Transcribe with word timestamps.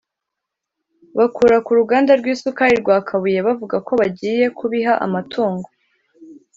bakura 1.17 1.57
ku 1.65 1.71
ruganda 1.79 2.11
rw’isukari 2.19 2.75
rwa 2.81 2.97
Kabuye 3.07 3.39
bavuga 3.47 3.75
ko 3.87 3.91
bagiye 3.99 4.45
kubiha 4.57 4.93
amatungo 5.05 5.67